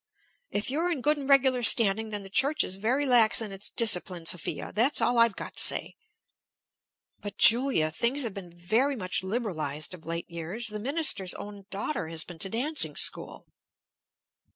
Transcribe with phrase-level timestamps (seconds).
[0.49, 3.69] "If you're in good and regular standing, then the church is very lax in its
[3.69, 5.95] discipline, Sophia; that's all I've got to say."
[7.19, 10.69] "But, Julia, things have been very much liberalized of late years.
[10.69, 13.45] The minister's own daughter has been to dancing school."